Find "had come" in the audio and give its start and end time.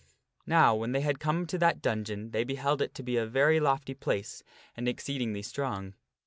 1.01-1.45